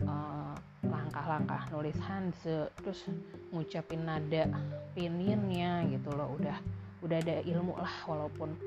uh, 0.03 0.55
langkah-langkah 0.91 1.71
nulis 1.71 1.95
Hanze, 2.03 2.67
terus 2.83 3.07
ngucapin 3.55 4.03
nada 4.03 4.43
pininnya 4.91 5.87
gitu 5.87 6.11
loh, 6.11 6.35
udah 6.35 6.59
udah 6.99 7.17
ada 7.23 7.39
ilmu 7.47 7.79
lah 7.79 7.95
walaupun 8.03 8.59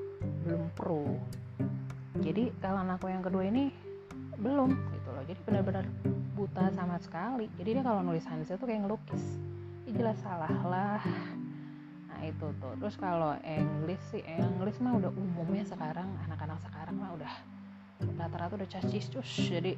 belum 0.48 0.72
pro. 0.72 1.04
Jadi 2.20 2.52
kalau 2.60 2.84
anakku 2.84 3.08
yang 3.08 3.24
kedua 3.24 3.48
ini 3.48 3.72
belum 4.36 4.74
gitu 4.74 5.08
loh, 5.14 5.24
jadi 5.24 5.40
benar-benar 5.48 5.84
buta 6.36 6.68
sama 6.76 7.00
sekali. 7.00 7.48
Jadi 7.56 7.80
dia 7.80 7.84
kalau 7.84 8.04
nulis 8.04 8.26
Hanze 8.28 8.58
tuh 8.58 8.68
kayak 8.68 8.84
ngelukis, 8.84 9.24
ya 9.88 9.90
jelas 9.96 10.18
salah 10.20 10.52
lah. 10.68 11.00
Itu 12.22 12.54
tuh. 12.62 12.78
Terus 12.78 12.94
kalau 13.00 13.34
English 13.42 14.02
sih 14.14 14.22
English 14.22 14.78
mah 14.78 14.94
udah 14.94 15.10
umumnya 15.10 15.66
sekarang 15.66 16.06
anak-anak 16.28 16.60
sekarang 16.62 16.94
mah 16.94 17.10
udah 17.18 17.32
rata-rata 18.14 18.54
udah 18.60 18.68
cacis 18.70 19.10
cus. 19.10 19.26
Jadi 19.50 19.74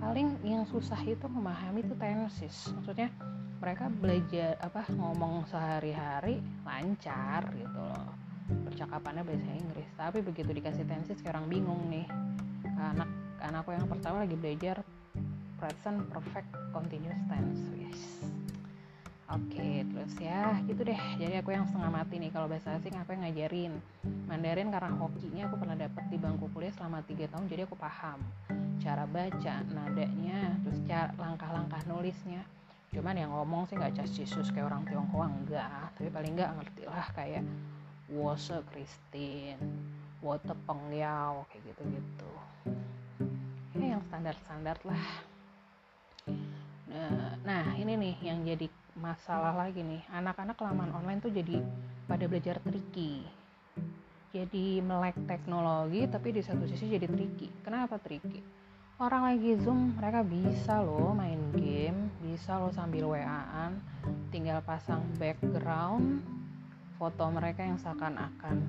paling 0.00 0.40
yang 0.40 0.64
susah 0.64 0.96
itu 1.04 1.28
memahami 1.28 1.84
itu 1.84 1.92
tenses 2.00 2.72
maksudnya 2.72 3.12
mereka 3.60 3.92
belajar 3.92 4.56
apa 4.64 4.88
ngomong 4.96 5.44
sehari-hari 5.44 6.40
lancar 6.64 7.44
gitu 7.52 7.76
loh 7.76 8.19
percakapannya 8.68 9.22
bahasa 9.22 9.50
Inggris. 9.54 9.88
Tapi 9.94 10.18
begitu 10.20 10.50
dikasih 10.50 10.84
tenses 10.86 11.18
kayak 11.22 11.38
orang 11.38 11.46
bingung 11.48 11.82
nih. 11.88 12.06
Anak 12.80 13.08
anakku 13.40 13.72
yang 13.72 13.88
pertama 13.88 14.24
lagi 14.24 14.36
belajar 14.36 14.84
present 15.60 16.04
perfect 16.08 16.48
continuous 16.72 17.20
tense. 17.28 17.62
Yes. 17.76 18.00
Oke, 19.30 19.86
terus 19.86 20.14
ya 20.18 20.58
gitu 20.66 20.82
deh. 20.82 20.98
Jadi 21.14 21.38
aku 21.38 21.54
yang 21.54 21.62
setengah 21.70 21.90
mati 21.92 22.18
nih. 22.18 22.34
Kalau 22.34 22.50
bahasa 22.50 22.74
asing 22.74 22.98
aku 22.98 23.14
yang 23.14 23.22
ngajarin. 23.28 23.72
Mandarin 24.26 24.74
karena 24.74 24.90
hokinya 24.98 25.46
aku 25.46 25.56
pernah 25.62 25.76
dapet 25.78 26.04
di 26.10 26.18
bangku 26.18 26.50
kuliah 26.50 26.74
selama 26.74 26.98
3 27.06 27.30
tahun 27.30 27.46
jadi 27.46 27.62
aku 27.70 27.78
paham. 27.78 28.18
Cara 28.82 29.06
baca, 29.06 29.54
nadanya, 29.70 30.56
terus 30.66 30.82
langkah-langkah 31.14 31.84
nulisnya. 31.86 32.42
Cuman 32.90 33.14
yang 33.14 33.30
ngomong 33.30 33.70
sih 33.70 33.78
nggak 33.78 34.02
cas 34.02 34.10
Yesus 34.18 34.50
kayak 34.50 34.66
orang 34.66 34.82
Tionghoa 34.82 35.30
enggak, 35.30 35.94
tapi 35.94 36.10
paling 36.10 36.34
nggak 36.34 36.50
ngerti 36.58 36.82
lah 36.90 37.06
kayak 37.14 37.46
Wose 38.10 38.58
Christine, 38.70 39.62
Wote 40.18 40.54
Pengyao 40.66 41.46
kayak 41.50 41.62
gitu-gitu. 41.70 42.32
Ya 43.78 43.96
yang 43.96 44.02
standar-standar 44.10 44.76
lah. 44.82 45.06
Nah, 46.90 47.38
nah 47.46 47.64
ini 47.78 47.94
nih 47.94 48.16
yang 48.26 48.42
jadi 48.42 48.66
masalah 48.98 49.54
lagi 49.54 49.80
nih 49.80 50.02
anak-anak 50.10 50.58
kelamaan 50.58 50.90
online 50.90 51.22
tuh 51.22 51.30
jadi 51.30 51.62
pada 52.10 52.26
belajar 52.26 52.58
tricky 52.60 53.22
jadi 54.34 54.82
melek 54.82 55.14
teknologi 55.30 56.06
tapi 56.10 56.34
di 56.34 56.42
satu 56.42 56.66
sisi 56.66 56.90
jadi 56.90 57.06
tricky 57.06 57.48
kenapa 57.62 58.02
tricky 58.02 58.42
orang 58.98 59.30
lagi 59.30 59.56
zoom 59.62 59.94
mereka 59.94 60.26
bisa 60.26 60.82
loh 60.82 61.14
main 61.14 61.38
game 61.54 62.10
bisa 62.18 62.58
loh 62.58 62.74
sambil 62.74 63.14
waan 63.14 63.78
tinggal 64.34 64.58
pasang 64.66 65.00
background 65.16 66.39
foto 67.00 67.24
mereka 67.32 67.64
yang 67.64 67.80
seakan-akan 67.80 68.60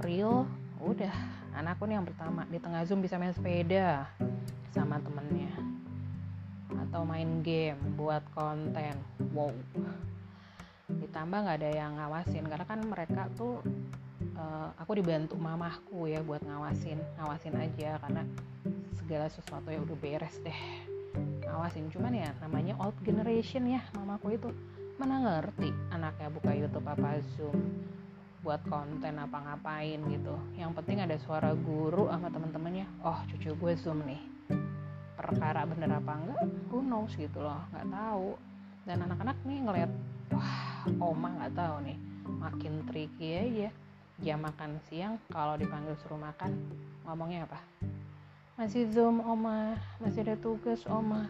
real 0.00 0.48
udah. 0.80 1.12
Anakku 1.52 1.84
nih 1.84 2.00
yang 2.00 2.08
pertama 2.08 2.48
di 2.48 2.56
tengah 2.56 2.80
zoom 2.88 3.04
bisa 3.04 3.20
main 3.20 3.36
sepeda 3.36 4.08
sama 4.72 4.96
temennya. 5.04 5.52
Atau 6.88 7.04
main 7.04 7.44
game 7.44 7.76
buat 8.00 8.24
konten. 8.32 8.96
Wow. 9.36 9.52
Ditambah 10.88 11.38
nggak 11.44 11.58
ada 11.60 11.70
yang 11.70 12.00
ngawasin 12.00 12.48
karena 12.48 12.64
kan 12.64 12.80
mereka 12.80 13.28
tuh 13.36 13.60
uh, 14.40 14.72
aku 14.80 15.04
dibantu 15.04 15.36
mamahku 15.36 16.08
ya 16.08 16.24
buat 16.24 16.40
ngawasin 16.40 16.96
ngawasin 17.20 17.60
aja 17.60 18.00
karena 18.00 18.24
segala 18.96 19.28
sesuatu 19.28 19.68
ya 19.68 19.84
udah 19.84 19.96
beres 20.00 20.40
deh. 20.40 20.60
Ngawasin 21.44 21.92
cuman 21.92 22.16
ya 22.16 22.32
namanya 22.40 22.72
old 22.80 22.96
generation 23.04 23.68
ya 23.68 23.84
mamaku 23.92 24.40
itu 24.40 24.48
mana 24.94 25.18
ngerti 25.18 25.74
anaknya 25.90 26.30
buka 26.30 26.54
YouTube 26.54 26.86
apa 26.86 27.18
Zoom 27.34 27.58
buat 28.46 28.62
konten 28.68 29.18
apa 29.18 29.40
ngapain 29.40 29.98
gitu. 30.06 30.36
Yang 30.54 30.70
penting 30.78 31.02
ada 31.02 31.16
suara 31.18 31.50
guru 31.56 32.06
sama 32.12 32.30
temen-temennya 32.30 32.86
oh 33.02 33.18
cucu 33.26 33.56
gue 33.58 33.72
Zoom 33.74 34.06
nih. 34.06 34.22
Perkara 35.18 35.66
bener 35.66 35.98
apa 35.98 36.12
enggak? 36.14 36.42
Who 36.70 36.84
knows? 36.84 37.10
gitu 37.18 37.42
loh. 37.42 37.58
Nggak 37.74 37.88
tahu. 37.90 38.28
Dan 38.84 38.96
anak-anak 39.08 39.38
nih 39.48 39.58
ngeliat 39.64 39.90
wah 40.30 40.86
oma 41.02 41.28
nggak 41.42 41.54
tahu 41.58 41.74
nih. 41.90 41.98
Makin 42.28 42.72
tricky 42.86 43.28
aja. 43.34 43.70
Jam 44.22 44.46
makan 44.46 44.78
siang 44.86 45.18
kalau 45.26 45.58
dipanggil 45.58 45.98
suruh 46.04 46.20
makan 46.20 46.54
ngomongnya 47.02 47.50
apa? 47.50 47.58
Masih 48.54 48.86
zoom 48.94 49.18
oma. 49.24 49.74
Masih 49.98 50.22
ada 50.22 50.38
tugas 50.38 50.86
oma. 50.86 51.26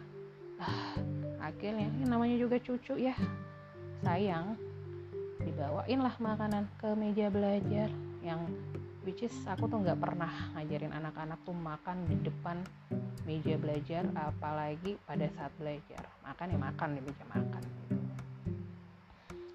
Ah, 0.61 0.99
akhirnya 1.41 1.89
ini 1.89 2.05
namanya 2.05 2.37
juga 2.37 2.61
cucu 2.61 2.99
ya 3.01 3.15
sayang 4.05 4.55
dibawain 5.41 6.01
lah 6.05 6.15
makanan 6.21 6.69
ke 6.77 6.93
meja 6.93 7.33
belajar 7.33 7.89
yang 8.21 8.45
which 9.05 9.25
is 9.25 9.33
aku 9.49 9.65
tuh 9.65 9.81
nggak 9.81 9.97
pernah 9.97 10.29
ngajarin 10.57 10.93
anak-anak 10.93 11.41
tuh 11.45 11.57
makan 11.57 12.05
di 12.09 12.17
depan 12.21 12.61
meja 13.25 13.57
belajar 13.57 14.05
apalagi 14.13 15.01
pada 15.09 15.25
saat 15.33 15.53
belajar. 15.57 16.05
Makan 16.21 16.53
ya 16.53 16.59
makan 16.61 16.89
di 16.93 17.01
meja 17.01 17.25
makan. 17.33 17.63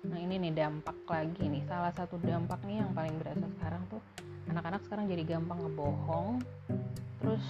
Nah 0.10 0.18
ini 0.18 0.36
nih 0.42 0.54
dampak 0.58 0.98
lagi 1.06 1.46
nih. 1.46 1.62
Salah 1.70 1.94
satu 1.94 2.18
dampak 2.18 2.66
nih 2.66 2.82
yang 2.82 2.92
paling 2.98 3.14
berasa 3.22 3.46
sekarang 3.58 3.82
tuh 3.94 4.02
anak-anak 4.50 4.82
sekarang 4.90 5.06
jadi 5.06 5.24
gampang 5.38 5.62
ngebohong 5.62 6.42
terus 7.22 7.46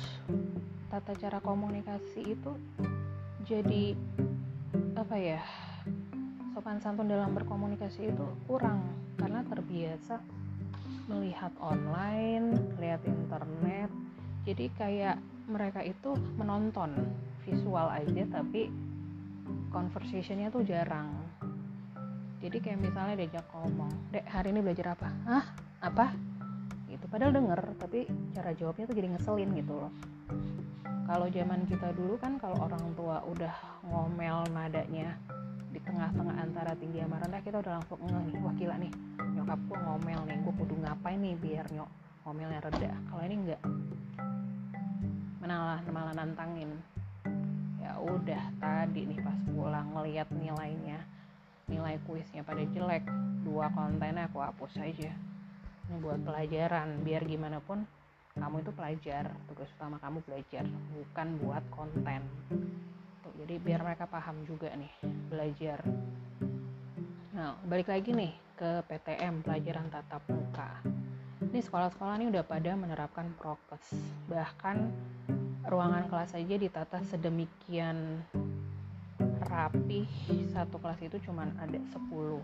tata 0.91 1.15
cara 1.15 1.39
komunikasi 1.39 2.35
itu 2.35 2.51
jadi 3.47 3.95
apa 4.99 5.15
ya 5.15 5.39
sopan 6.59 6.83
santun 6.83 7.07
dalam 7.07 7.31
berkomunikasi 7.31 8.11
itu 8.11 8.27
kurang 8.43 8.83
karena 9.15 9.47
terbiasa 9.47 10.19
melihat 11.07 11.55
online, 11.63 12.75
lihat 12.75 12.99
internet. 13.07 13.87
Jadi 14.43 14.67
kayak 14.75 15.23
mereka 15.47 15.79
itu 15.87 16.19
menonton 16.35 16.91
visual 17.47 17.87
aja 17.87 18.27
tapi 18.27 18.67
conversationnya 19.71 20.51
tuh 20.51 20.67
jarang. 20.67 21.07
Jadi 22.43 22.59
kayak 22.59 22.83
misalnya 22.83 23.15
diajak 23.23 23.47
ngomong, 23.55 24.11
dek 24.11 24.27
hari 24.27 24.51
ini 24.51 24.59
belajar 24.59 24.99
apa? 24.99 25.07
Hah? 25.31 25.45
Apa? 25.79 26.11
gitu 26.89 27.05
padahal 27.05 27.31
denger 27.31 27.61
tapi 27.77 28.09
cara 28.33 28.49
jawabnya 28.57 28.89
tuh 28.89 28.97
jadi 28.97 29.07
ngeselin 29.13 29.53
gitu 29.55 29.77
loh 29.77 29.93
kalau 31.05 31.29
zaman 31.29 31.69
kita 31.69 31.93
dulu 31.93 32.17
kan 32.17 32.41
kalau 32.41 32.57
orang 32.65 32.81
tua 32.97 33.21
udah 33.29 33.53
ngomel 33.85 34.41
nadanya 34.49 35.13
di 35.69 35.79
tengah-tengah 35.85 36.35
antara 36.41 36.73
tinggi 36.73 37.05
sama 37.05 37.21
rendah 37.21 37.41
kita 37.45 37.61
udah 37.61 37.73
langsung 37.77 37.99
ngeh 38.01 38.23
nih 38.33 38.35
wah 38.41 38.53
gila 38.57 38.75
nih 38.81 38.91
nyokap 39.37 39.59
gue 39.69 39.77
ngomel 39.77 40.21
nih 40.25 40.37
gue 40.41 40.53
kudu 40.57 40.75
ngapain 40.81 41.19
nih 41.21 41.35
biar 41.37 41.65
nyok 41.69 41.89
ngomelnya 42.25 42.61
reda 42.61 42.93
kalau 43.09 43.23
ini 43.25 43.35
enggak. 43.41 43.61
Malah 45.41 45.81
malah 45.89 46.13
nantangin. 46.13 46.77
Ya 47.81 47.97
udah 47.97 48.43
tadi 48.61 49.09
nih 49.09 49.17
pas 49.23 49.39
pulang 49.49 49.89
ngeliat 49.97 50.29
nilainya 50.29 51.01
nilai 51.65 51.97
kuisnya 52.05 52.45
pada 52.45 52.61
jelek 52.69 53.01
dua 53.41 53.73
kontennya 53.73 54.29
aku 54.29 54.45
hapus 54.45 54.77
aja. 54.77 55.09
Ini 55.89 55.97
buat 56.05 56.21
pelajaran 56.21 57.01
biar 57.01 57.25
gimana 57.25 57.57
pun 57.65 57.81
kamu 58.37 58.61
itu 58.61 58.71
pelajar 58.77 59.33
tugas 59.49 59.67
utama 59.73 59.97
kamu 59.99 60.21
belajar 60.23 60.63
bukan 60.93 61.27
buat 61.41 61.63
konten 61.73 62.21
jadi 63.37 63.55
biar 63.61 63.81
mereka 63.85 64.09
paham 64.09 64.41
juga 64.47 64.73
nih 64.73 64.93
belajar. 65.29 65.79
Nah 67.35 67.55
balik 67.67 67.91
lagi 67.91 68.09
nih 68.11 68.33
ke 68.59 68.83
PTM 68.89 69.45
pelajaran 69.45 69.87
tatap 69.87 70.23
muka. 70.27 70.81
Ini 71.39 71.59
sekolah-sekolah 71.63 72.19
ini 72.19 72.27
udah 72.29 72.43
pada 72.43 72.75
menerapkan 72.75 73.31
prokes. 73.39 73.95
Bahkan 74.27 74.77
ruangan 75.69 76.05
kelas 76.11 76.35
aja 76.35 76.55
ditata 76.59 76.99
sedemikian 77.07 78.21
rapi 79.49 80.05
satu 80.51 80.77
kelas 80.77 80.99
itu 81.01 81.17
cuma 81.25 81.47
ada 81.57 81.79
10 81.79 82.43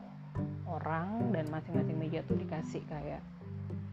orang 0.68 1.32
dan 1.32 1.46
masing-masing 1.52 1.98
meja 2.00 2.20
tuh 2.26 2.40
dikasih 2.40 2.82
kayak 2.88 3.22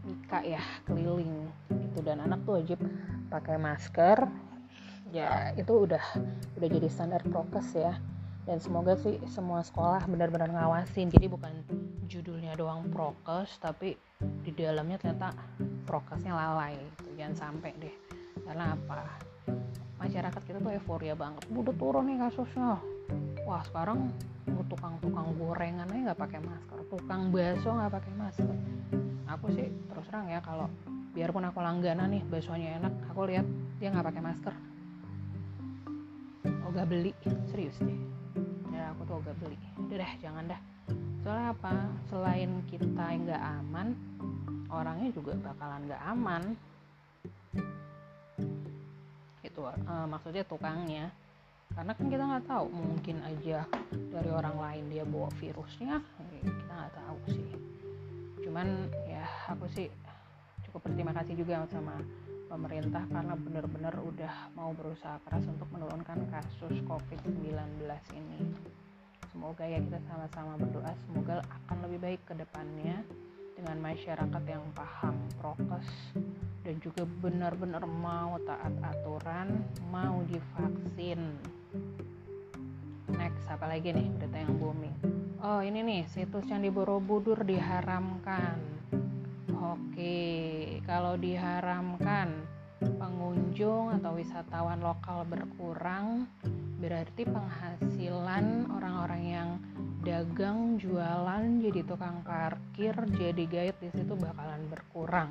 mika 0.07 0.41
ya 0.43 0.63
keliling. 0.87 1.51
Itu 1.71 1.99
dan 2.03 2.23
anak 2.23 2.47
tuh 2.47 2.63
wajib 2.63 2.79
pakai 3.29 3.59
masker 3.59 4.31
ya 5.13 5.53
itu 5.55 5.73
udah 5.85 6.01
udah 6.57 6.69
jadi 6.69 6.89
standar 6.89 7.21
prokes 7.29 7.77
ya. 7.77 7.95
Dan 8.43 8.59
semoga 8.59 8.99
sih 8.99 9.23
semua 9.31 9.63
sekolah 9.63 10.03
benar-benar 10.11 10.51
ngawasin. 10.51 11.13
Jadi 11.13 11.31
bukan 11.31 11.53
judulnya 12.11 12.59
doang 12.59 12.91
prokes 12.91 13.61
tapi 13.63 13.95
di 14.19 14.51
dalamnya 14.51 14.99
ternyata 14.99 15.31
prokesnya 15.87 16.35
lalai 16.35 16.75
gitu. 16.75 17.15
jangan 17.21 17.37
sampai 17.39 17.71
deh. 17.79 17.95
Karena 18.43 18.75
apa? 18.75 19.07
Masyarakat 20.03 20.43
kita 20.43 20.59
tuh 20.59 20.75
euforia 20.75 21.15
banget. 21.15 21.47
Udah 21.55 21.77
turun 21.79 22.11
nih 22.11 22.19
kasusnya. 22.19 22.83
Wah 23.47 23.63
sekarang 23.63 24.11
tukang-tukang 24.67 25.37
gorengan 25.37 25.87
aja 25.87 26.01
nggak 26.11 26.19
pakai 26.19 26.41
masker. 26.43 26.79
Tukang 26.91 27.31
bakso 27.31 27.71
nggak 27.71 27.93
pakai 27.95 28.13
masker. 28.19 28.51
Aku 29.39 29.47
sih 29.55 29.71
terus 29.87 30.07
terang 30.11 30.27
ya 30.27 30.43
kalau 30.43 30.67
biarpun 31.13 31.45
aku 31.45 31.61
langganan 31.61 32.09
nih 32.09 32.25
baksonya 32.25 32.81
enak 32.81 32.93
aku 33.13 33.29
lihat 33.29 33.45
dia 33.77 33.93
nggak 33.93 34.09
pakai 34.09 34.23
masker 34.25 34.55
ogah 36.73 36.89
beli. 36.89 37.13
Serius 37.53 37.77
deh. 37.85 38.01
Ya 38.73 38.97
aku 38.97 39.05
tuh 39.05 39.21
ogah 39.21 39.37
beli. 39.37 39.61
Udah 39.77 40.01
deh 40.01 40.13
jangan 40.25 40.49
dah. 40.49 40.61
Soalnya 41.21 41.53
apa? 41.53 41.73
Selain 42.09 42.51
kita 42.65 43.05
nggak 43.13 43.43
aman 43.61 43.93
orangnya 44.73 45.13
juga 45.13 45.37
bakalan 45.37 45.85
nggak 45.85 46.03
aman. 46.09 46.43
Itu 49.45 49.69
uh, 49.69 50.09
maksudnya 50.09 50.49
tukangnya. 50.49 51.13
Karena 51.77 51.93
kan 51.93 52.07
kita 52.09 52.25
nggak 52.25 52.49
tahu 52.49 52.67
mungkin 52.73 53.17
aja 53.21 53.69
dari 53.93 54.31
orang 54.33 54.57
lain 54.57 54.85
dia 54.89 55.05
bawa 55.05 55.29
virusnya 55.37 56.01
kita 56.41 56.73
nggak 56.73 56.95
tahu 56.97 57.19
sih. 57.37 57.53
Cuman 58.49 58.89
ya 59.05 59.29
aku 59.53 59.69
sih 59.77 59.93
cukup 60.65 60.89
berterima 60.89 61.13
kasih 61.13 61.37
juga 61.37 61.69
sama 61.69 62.01
pemerintah 62.53 63.09
karena 63.09 63.33
benar-benar 63.33 63.97
udah 63.97 64.53
mau 64.53 64.77
berusaha 64.77 65.17
keras 65.25 65.49
untuk 65.49 65.65
menurunkan 65.73 66.29
kasus 66.29 66.85
COVID-19 66.85 67.49
ini. 68.13 68.41
Semoga 69.33 69.65
ya 69.65 69.81
kita 69.81 69.97
sama-sama 70.05 70.61
berdoa 70.61 70.93
semoga 71.09 71.41
akan 71.49 71.89
lebih 71.89 71.99
baik 72.05 72.21
ke 72.29 72.37
depannya 72.37 73.01
dengan 73.57 73.81
masyarakat 73.81 74.43
yang 74.45 74.61
paham 74.77 75.17
prokes 75.41 75.89
dan 76.61 76.77
juga 76.85 77.09
benar-benar 77.25 77.89
mau 77.89 78.37
taat 78.45 78.77
aturan 78.85 79.65
mau 79.89 80.21
divaksin. 80.29 81.41
Next 83.17 83.49
apa 83.49 83.65
lagi 83.65 83.97
nih 83.97 84.13
berita 84.13 84.37
yang 84.37 84.61
booming? 84.61 84.97
Oh 85.41 85.65
ini 85.65 85.81
nih 85.81 86.03
situs 86.05 86.45
yang 86.53 86.61
di 86.61 86.69
Borobudur 86.69 87.41
diharamkan 87.49 88.61
oke 89.73 90.17
kalau 90.85 91.17
diharamkan 91.17 92.45
pengunjung 92.83 93.97
atau 93.97 94.19
wisatawan 94.21 94.85
lokal 94.85 95.25
berkurang 95.25 96.29
berarti 96.83 97.25
penghasilan 97.25 98.69
orang-orang 98.69 99.23
yang 99.23 99.49
dagang 100.03 100.77
jualan 100.83 101.63
jadi 101.63 101.81
tukang 101.87 102.21
parkir 102.27 102.93
jadi 103.17 103.45
guide 103.47 103.79
di 103.79 103.89
situ 103.95 104.19
bakalan 104.19 104.67
berkurang. 104.67 105.31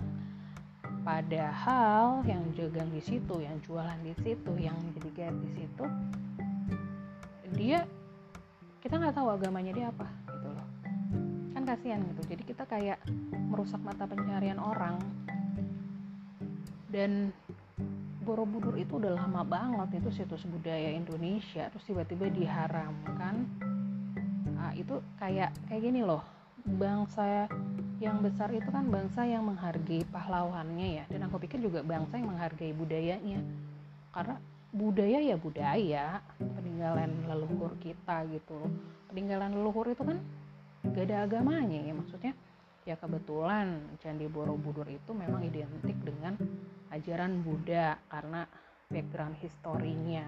Padahal 1.03 2.23
yang 2.23 2.45
dagang 2.55 2.87
di 2.93 3.03
situ 3.03 3.43
yang 3.43 3.59
jualan 3.67 3.99
di 3.99 4.15
situ 4.21 4.51
yang 4.55 4.77
jadi 4.95 5.09
guide 5.11 5.39
di 5.43 5.49
situ 5.59 5.85
dia 7.61 7.83
kita 8.81 8.97
nggak 8.97 9.13
tahu 9.13 9.27
agamanya 9.29 9.73
dia 9.75 9.87
apa 9.91 10.07
kasihan 11.71 12.03
gitu. 12.03 12.35
Jadi 12.35 12.43
kita 12.43 12.67
kayak 12.67 12.99
merusak 13.47 13.79
mata 13.79 14.03
pencarian 14.03 14.59
orang. 14.59 14.99
Dan 16.91 17.31
Borobudur 18.21 18.77
itu 18.77 19.01
udah 19.01 19.17
lama 19.17 19.41
banget 19.41 20.03
itu 20.03 20.21
situs 20.21 20.45
budaya 20.45 20.93
Indonesia. 20.93 21.71
Terus 21.73 21.85
tiba-tiba 21.87 22.29
diharamkan. 22.29 23.49
Nah, 24.53 24.75
itu 24.77 25.01
kayak 25.17 25.55
kayak 25.71 25.81
gini 25.81 26.05
loh. 26.05 26.21
Bangsa 26.61 27.49
yang 27.97 28.21
besar 28.21 28.53
itu 28.53 28.69
kan 28.69 28.85
bangsa 28.85 29.25
yang 29.25 29.47
menghargai 29.49 30.05
pahlawannya 30.13 31.01
ya. 31.01 31.03
Dan 31.09 31.25
aku 31.25 31.41
pikir 31.41 31.63
juga 31.65 31.81
bangsa 31.81 32.21
yang 32.21 32.29
menghargai 32.29 32.77
budayanya. 32.77 33.41
Karena 34.13 34.37
budaya 34.69 35.17
ya 35.17 35.35
budaya. 35.41 36.05
Peninggalan 36.37 37.25
leluhur 37.25 37.73
kita 37.81 38.21
gitu. 38.29 38.69
Peninggalan 39.09 39.57
leluhur 39.57 39.89
itu 39.89 40.05
kan 40.05 40.21
gak 40.89 41.05
ada 41.05 41.29
agamanya 41.29 41.77
ya 41.77 41.93
maksudnya 41.93 42.33
ya 42.81 42.97
kebetulan 42.97 43.77
Candi 44.01 44.25
Borobudur 44.25 44.89
itu 44.89 45.13
memang 45.13 45.45
identik 45.45 45.97
dengan 46.01 46.33
ajaran 46.89 47.45
Buddha 47.45 48.01
karena 48.09 48.49
background 48.89 49.37
historinya. 49.39 50.25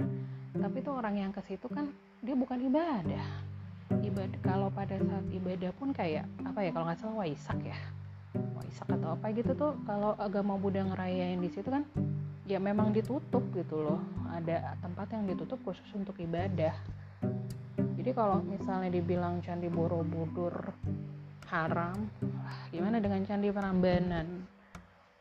Tapi 0.54 0.78
tuh 0.86 0.96
orang 0.96 1.20
yang 1.20 1.32
ke 1.34 1.42
situ 1.44 1.66
kan 1.68 1.89
dia 2.22 2.38
bukan 2.38 2.62
ibadah. 2.62 3.28
Ibadah 4.00 4.39
kalau 4.46 4.70
pada 4.70 4.96
saat 4.96 5.26
ibadah 5.34 5.74
pun 5.76 5.92
kayak 5.92 6.30
apa 6.46 6.60
ya 6.63 6.72
kalau 6.72 6.86
nggak 6.88 7.00
salah 7.02 7.18
waisak 7.26 7.60
ya. 7.66 7.78
Waisak 8.54 8.88
atau 8.89 9.18
apa 9.18 9.26
gitu 9.34 9.52
tuh 9.58 9.74
kalau 9.84 10.13
agama 10.22 10.56
Buddha 10.56 10.86
ngerayain 10.86 11.42
di 11.42 11.50
situ 11.50 11.68
kan 11.74 11.84
ya 12.46 12.62
memang 12.62 12.94
ditutup 12.94 13.44
gitu 13.58 13.82
loh. 13.82 14.02
Ada 14.30 14.78
tempat 14.80 15.10
yang 15.13 15.26
ditutup 15.26 15.58
khusus 15.66 15.89
untuk 15.98 16.16
ibadah 16.22 16.74
jadi 18.04 18.20
kalau 18.20 18.44
misalnya 18.44 18.92
dibilang 18.92 19.39
candi 19.39 19.72
borobudur 19.72 20.76
haram 21.48 21.96
gimana 22.68 23.00
dengan 23.00 23.24
Candi 23.24 23.48
Prambanan? 23.48 24.44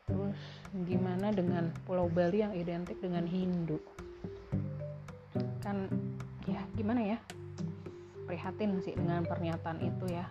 Terus 0.03 0.35
gimana 0.83 1.31
dengan 1.31 1.71
Pulau 1.87 2.11
Bali 2.11 2.43
yang 2.43 2.51
identik 2.51 2.99
dengan 2.99 3.23
Hindu? 3.23 3.79
Kan 5.63 5.87
ya 6.43 6.59
gimana 6.75 7.15
ya? 7.15 7.17
Prihatin 8.27 8.75
sih 8.83 8.99
dengan 8.99 9.23
pernyataan 9.23 9.79
itu 9.79 10.05
ya. 10.11 10.27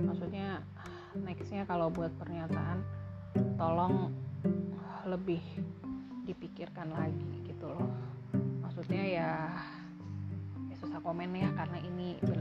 Maksudnya 0.00 0.64
nextnya 1.12 1.68
kalau 1.68 1.92
buat 1.92 2.08
pernyataan 2.16 2.80
tolong 3.60 4.16
lebih 5.04 5.44
dipikirkan 6.24 6.88
lagi 6.88 7.44
gitu 7.44 7.68
loh. 7.68 7.84
Maksudnya 8.64 9.04
ya, 9.04 9.30
susah 10.92 11.08
komen 11.08 11.32
ya 11.32 11.48
karena 11.56 11.80
ini 11.88 12.20
ber, 12.20 12.36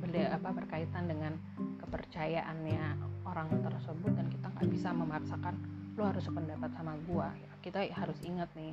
benda 0.00 0.32
apa 0.32 0.48
berkaitan 0.48 1.12
dengan 1.12 1.36
kepercayaannya 1.84 2.96
orang 3.28 3.52
tersebut 3.52 4.16
dan 4.16 4.32
kita 4.32 4.48
nggak 4.48 4.68
bisa 4.72 4.96
memaksakan 4.96 5.60
lo 5.92 6.08
harus 6.08 6.24
sependapat 6.24 6.72
sama 6.72 6.96
gua. 7.04 7.28
Kita 7.60 7.84
harus 7.92 8.16
ingat 8.24 8.48
nih 8.56 8.72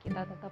kita 0.00 0.24
tetap 0.24 0.48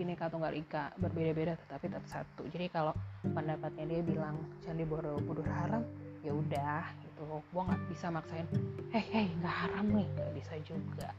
bineka 0.00 0.32
tunggal 0.32 0.56
ika 0.56 0.96
berbeda-beda 0.96 1.60
tetapi 1.68 1.92
tetap 1.92 2.08
satu. 2.08 2.48
Jadi 2.48 2.72
kalau 2.72 2.96
pendapatnya 3.20 3.84
dia 3.84 4.00
bilang 4.00 4.40
candi 4.64 4.88
borobudur 4.88 5.44
haram 5.44 5.84
ya 6.24 6.32
udah 6.32 6.88
gitu. 7.04 7.44
Gua 7.52 7.68
nggak 7.68 7.84
bisa 7.92 8.08
maksain 8.08 8.48
hei 8.96 9.04
hei 9.12 9.26
nggak 9.44 9.56
haram 9.68 9.92
nih. 9.92 10.08
Nggak 10.16 10.32
bisa 10.40 10.54
juga. 10.64 11.12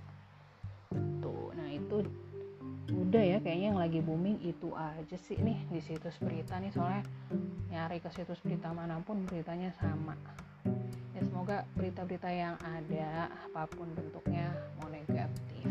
Tuh 1.22 1.54
nah 1.54 1.70
itu 1.70 2.02
udah 2.92 3.24
ya 3.24 3.38
kayaknya 3.40 3.68
yang 3.72 3.80
lagi 3.80 4.00
booming 4.04 4.44
itu 4.44 4.76
aja 4.76 5.18
sih 5.18 5.40
nih 5.40 5.60
di 5.72 5.80
situs 5.80 6.16
berita 6.20 6.60
nih. 6.60 6.72
Soalnya 6.76 7.04
nyari 7.72 8.04
ke 8.04 8.12
situs 8.12 8.40
berita 8.44 8.76
mana 8.76 9.00
pun 9.00 9.24
beritanya 9.26 9.72
sama. 9.80 10.16
Ya 11.16 11.22
semoga 11.24 11.64
berita-berita 11.76 12.30
yang 12.30 12.56
ada 12.62 13.32
apa 13.32 13.68
pun 13.72 13.90
bentuknya 13.96 14.52
mau 14.78 14.88
negatif 14.92 15.70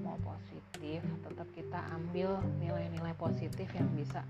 mau 0.00 0.16
positif 0.24 1.04
tetap 1.24 1.48
kita 1.52 1.80
ambil 1.92 2.40
nilai-nilai 2.60 3.12
positif 3.16 3.68
yang 3.76 3.88
bisa 3.92 4.24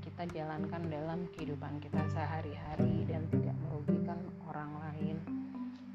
kita 0.00 0.24
jalankan 0.32 0.84
dalam 0.92 1.24
kehidupan 1.32 1.80
kita 1.80 2.04
sehari-hari 2.12 3.08
dan 3.08 3.24
tidak 3.32 3.56
merugikan 3.64 4.20
orang 4.44 4.72
lain. 4.80 5.16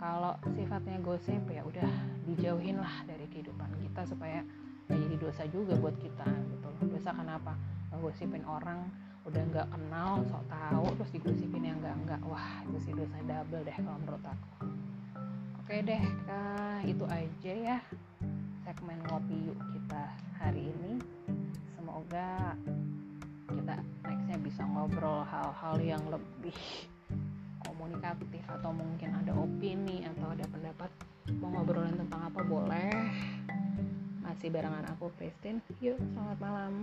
Kalau 0.02 0.38
sifatnya 0.54 0.98
gosip 1.02 1.42
ya 1.50 1.62
udah 1.66 1.90
dijauhin 2.26 2.82
lah 2.82 3.06
dari 3.06 3.26
kehidupan 3.30 3.70
kita 3.82 4.02
supaya 4.10 4.42
gak 4.86 5.00
jadi 5.02 5.16
dosa 5.18 5.44
juga 5.50 5.74
buat 5.78 5.96
kita 5.98 6.26
gitu. 6.26 6.68
Dosa 6.94 7.12
kenapa? 7.14 7.58
Ngegosipin 7.90 8.46
orang 8.46 8.86
udah 9.26 9.42
nggak 9.42 9.68
kenal 9.74 10.22
sok 10.30 10.46
tahu 10.46 10.86
terus 11.02 11.12
digosipin 11.18 11.66
yang 11.66 11.82
enggak 11.82 11.98
enggak 11.98 12.22
wah 12.30 12.62
itu 12.70 12.78
sih 12.86 12.94
dosa 12.94 13.18
double 13.26 13.66
deh 13.66 13.74
kalau 13.74 13.98
menurut 14.06 14.22
aku. 14.22 14.50
Oke 15.66 15.82
deh 15.82 16.04
kah, 16.30 16.78
itu 16.86 17.06
aja 17.10 17.54
ya 17.58 17.78
segmen 18.62 19.02
ngopi 19.10 19.50
yuk 19.50 19.58
kita 19.74 20.14
hari 20.38 20.70
ini. 20.70 21.02
Semoga 21.74 22.54
kita 23.50 23.76
nextnya 24.06 24.38
bisa 24.46 24.62
ngobrol 24.62 25.26
hal-hal 25.26 25.76
yang 25.82 26.04
lebih 26.14 26.58
komunikatif 27.66 28.46
atau 28.46 28.70
mungkin 28.70 29.10
ada 29.26 29.34
opini 29.34 30.06
atau 30.06 30.38
ada 30.38 30.46
pendapat 30.54 30.92
mau 31.42 31.50
ngobrolin 31.50 31.98
tentang 31.98 32.30
apa 32.30 32.42
boleh 32.46 32.94
masih 34.36 34.52
barengan 34.52 34.84
aku 34.92 35.08
Christine. 35.16 35.64
Yuk, 35.80 35.96
selamat 36.12 36.38
malam. 36.44 36.74